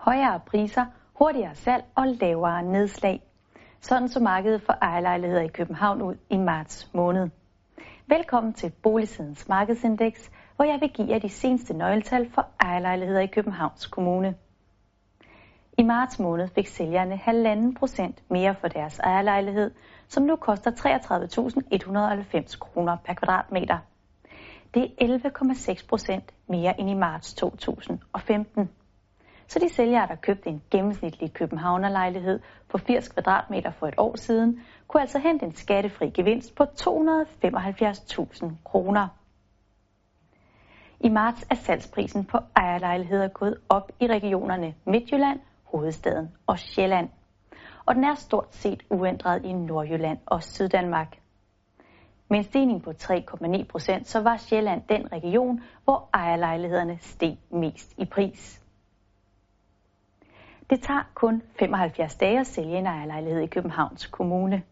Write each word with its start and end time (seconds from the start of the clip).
højere 0.00 0.40
priser, 0.46 0.86
hurtigere 1.14 1.54
salg 1.54 1.84
og 1.94 2.06
lavere 2.06 2.62
nedslag. 2.62 3.22
Sådan 3.80 4.08
så 4.08 4.20
markedet 4.20 4.62
for 4.62 4.72
ejerlejligheder 4.82 5.40
i 5.42 5.48
København 5.48 6.02
ud 6.02 6.14
i 6.30 6.36
marts 6.36 6.90
måned. 6.94 7.28
Velkommen 8.06 8.52
til 8.52 8.72
Boligsidens 8.82 9.48
markedsindeks, 9.48 10.30
hvor 10.56 10.64
jeg 10.64 10.80
vil 10.80 10.88
give 10.88 11.08
jer 11.08 11.18
de 11.18 11.28
seneste 11.28 11.74
nøgletal 11.74 12.30
for 12.30 12.46
ejerlejligheder 12.60 13.20
i 13.20 13.26
Københavns 13.26 13.86
Kommune. 13.86 14.34
I 15.78 15.82
marts 15.82 16.18
måned 16.18 16.48
fik 16.48 16.66
sælgerne 16.66 17.14
1,5 17.70 17.78
procent 17.78 18.22
mere 18.30 18.54
for 18.54 18.68
deres 18.68 18.98
ejerlejlighed, 18.98 19.70
som 20.08 20.22
nu 20.22 20.36
koster 20.36 20.70
33.190 20.70 22.58
kroner 22.58 22.96
per 23.04 23.14
kvadratmeter. 23.14 23.78
Det 24.74 24.82
er 24.98 25.18
11,6 25.78 25.88
procent 25.88 26.34
mere 26.46 26.80
end 26.80 26.90
i 26.90 26.94
marts 26.94 27.34
2015. 27.34 28.70
Så 29.50 29.58
de 29.58 29.68
sælgere, 29.68 30.06
der 30.06 30.14
købte 30.14 30.48
en 30.48 30.62
gennemsnitlig 30.70 31.32
københavnerlejlighed 31.32 32.40
på 32.68 32.78
80 32.78 33.08
kvadratmeter 33.08 33.70
for 33.70 33.86
et 33.86 33.94
år 33.98 34.16
siden, 34.16 34.60
kunne 34.88 35.00
altså 35.00 35.18
hente 35.18 35.46
en 35.46 35.54
skattefri 35.54 36.10
gevinst 36.10 36.54
på 36.54 36.64
275.000 36.64 38.50
kroner. 38.64 39.08
I 41.00 41.08
marts 41.08 41.46
er 41.50 41.54
salgsprisen 41.54 42.24
på 42.24 42.38
ejerlejligheder 42.56 43.28
gået 43.28 43.56
op 43.68 43.92
i 44.00 44.06
regionerne 44.06 44.74
Midtjylland, 44.86 45.40
hovedstaden 45.64 46.28
og 46.46 46.58
Sjælland. 46.58 47.08
Og 47.86 47.94
den 47.94 48.04
er 48.04 48.14
stort 48.14 48.54
set 48.54 48.82
uændret 48.90 49.44
i 49.44 49.52
Nordjylland 49.52 50.18
og 50.26 50.42
Syddanmark. 50.42 51.16
Med 52.28 52.38
en 52.38 52.44
stigning 52.44 52.82
på 52.82 52.90
3,9 52.90 53.64
procent, 53.64 54.08
så 54.08 54.20
var 54.20 54.36
Sjælland 54.36 54.82
den 54.88 55.12
region, 55.12 55.62
hvor 55.84 56.08
ejerlejlighederne 56.14 56.98
steg 57.00 57.38
mest 57.50 57.94
i 57.98 58.04
pris. 58.04 58.59
Det 60.70 60.82
tager 60.82 61.02
kun 61.14 61.42
75 61.58 62.16
dage 62.16 62.40
at 62.40 62.46
sælge 62.46 62.78
en 62.78 62.86
ejerlejlighed 62.86 63.40
i 63.40 63.46
Københavns 63.46 64.06
Kommune. 64.06 64.62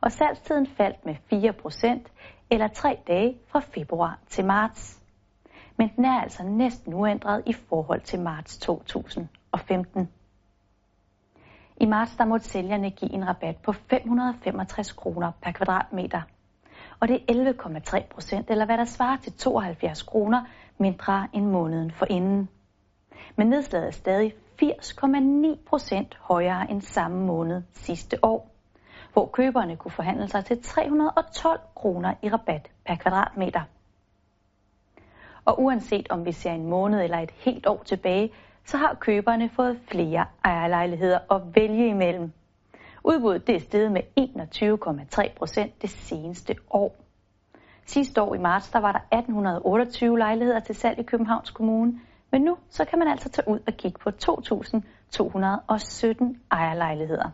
Og 0.00 0.12
salgstiden 0.12 0.66
faldt 0.66 1.06
med 1.06 1.14
4 1.30 1.52
procent, 1.52 2.12
eller 2.50 2.68
3 2.68 2.98
dage 3.06 3.38
fra 3.48 3.60
februar 3.60 4.18
til 4.26 4.44
marts. 4.44 5.02
Men 5.76 5.90
den 5.96 6.04
er 6.04 6.20
altså 6.20 6.42
næsten 6.42 6.94
uændret 6.94 7.42
i 7.46 7.52
forhold 7.52 8.00
til 8.00 8.20
marts 8.20 8.58
2015. 8.58 10.08
I 11.76 11.86
marts 11.86 12.16
der 12.16 12.24
måtte 12.24 12.46
sælgerne 12.46 12.90
give 12.90 13.12
en 13.12 13.28
rabat 13.28 13.56
på 13.56 13.72
565 13.72 14.92
kroner 14.92 15.32
per 15.42 15.52
kvadratmeter. 15.52 16.22
Og 17.00 17.08
det 17.08 17.22
er 17.28 17.52
11,3 17.52 18.06
procent, 18.10 18.50
eller 18.50 18.64
hvad 18.64 18.78
der 18.78 18.84
svarer 18.84 19.16
til 19.16 19.32
72 19.32 20.02
kroner 20.02 20.44
mindre 20.78 21.28
end 21.32 21.46
måneden 21.46 21.90
forinden. 21.90 22.48
Men 23.36 23.46
nedslaget 23.46 23.86
er 23.86 23.90
stadig 23.90 24.34
80,9 24.62 25.64
procent 25.66 26.18
højere 26.20 26.70
end 26.70 26.82
samme 26.82 27.26
måned 27.26 27.62
sidste 27.72 28.24
år, 28.24 28.50
hvor 29.12 29.26
køberne 29.26 29.76
kunne 29.76 29.90
forhandle 29.90 30.28
sig 30.28 30.44
til 30.44 30.62
312 30.62 31.60
kroner 31.74 32.14
i 32.22 32.28
rabat 32.28 32.70
per 32.86 32.94
kvadratmeter. 32.94 33.60
Og 35.44 35.62
uanset 35.62 36.06
om 36.10 36.24
vi 36.24 36.32
ser 36.32 36.52
en 36.52 36.66
måned 36.66 37.02
eller 37.02 37.18
et 37.18 37.30
helt 37.30 37.66
år 37.66 37.82
tilbage, 37.82 38.32
så 38.64 38.76
har 38.76 38.94
køberne 38.94 39.48
fået 39.48 39.80
flere 39.90 40.24
ejerlejligheder 40.44 41.18
at 41.32 41.42
vælge 41.54 41.88
imellem. 41.88 42.32
Udbuddet 43.04 43.46
det 43.46 43.54
er 43.54 43.60
steget 43.60 43.92
med 43.92 44.02
21,3 44.20 45.34
procent 45.36 45.82
det 45.82 45.90
seneste 45.90 46.56
år. 46.70 46.96
Sidste 47.86 48.22
år 48.22 48.34
i 48.34 48.38
marts 48.38 48.70
der 48.70 48.78
var 48.78 48.92
der 48.92 49.18
1828 49.18 50.18
lejligheder 50.18 50.60
til 50.60 50.74
salg 50.74 50.98
i 50.98 51.02
Københavns 51.02 51.50
Kommune, 51.50 52.00
men 52.38 52.44
nu 52.44 52.56
så 52.70 52.84
kan 52.84 52.98
man 52.98 53.08
altså 53.08 53.28
tage 53.28 53.48
ud 53.48 53.60
og 53.66 53.72
kigge 53.72 53.98
på 53.98 54.10
2.217 54.10 54.14
ejerlejligheder. 56.50 57.30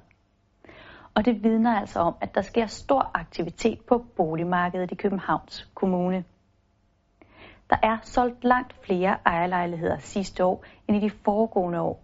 Og 1.15 1.25
det 1.25 1.43
vidner 1.43 1.81
altså 1.81 2.01
om, 2.01 2.15
at 2.21 2.35
der 2.35 2.41
sker 2.41 2.67
stor 2.67 3.11
aktivitet 3.15 3.81
på 3.81 4.07
boligmarkedet 4.17 4.93
i 4.93 4.95
Københavns 4.95 5.71
Kommune. 5.75 6.25
Der 7.71 7.77
er 7.83 7.99
solgt 8.03 8.45
langt 8.45 8.75
flere 8.85 9.17
ejerlejligheder 9.27 9.99
sidste 9.99 10.45
år 10.45 10.65
end 10.89 10.97
i 10.97 11.01
de 11.01 11.11
foregående 11.11 11.81
år. 11.81 12.03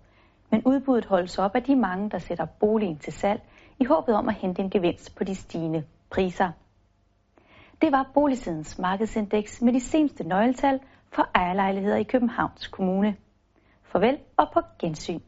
Men 0.51 0.63
udbuddet 0.65 1.05
holdes 1.05 1.39
op 1.39 1.55
af 1.55 1.63
de 1.63 1.77
mange, 1.77 2.11
der 2.11 2.19
sætter 2.19 2.45
boligen 2.45 2.99
til 2.99 3.13
salg 3.13 3.43
i 3.79 3.85
håbet 3.85 4.15
om 4.15 4.29
at 4.29 4.35
hente 4.35 4.63
en 4.63 4.71
gevinst 4.71 5.17
på 5.17 5.25
de 5.25 5.35
stigende 5.35 5.85
priser. 6.11 6.51
Det 7.83 7.93
var 7.93 8.11
Boligsidens 8.15 8.79
markedsindeks 8.79 9.63
med 9.63 9.73
de 9.73 9.81
seneste 9.81 10.25
nøgletal 10.25 10.81
for 11.13 11.31
ejerlejligheder 11.35 11.97
i 11.97 12.03
Københavns 12.03 12.67
Kommune. 12.67 13.17
Farvel 13.83 14.19
og 14.37 14.51
på 14.55 14.61
gensyn. 14.79 15.21